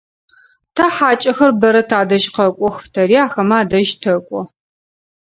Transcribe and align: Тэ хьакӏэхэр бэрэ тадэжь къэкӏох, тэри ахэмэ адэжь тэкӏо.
Тэ 0.75 0.85
хьакӏэхэр 0.95 1.51
бэрэ 1.59 1.81
тадэжь 1.89 2.27
къэкӏох, 2.35 2.77
тэри 2.93 3.17
ахэмэ 3.25 3.55
адэжь 3.61 3.93
тэкӏо. 4.01 4.41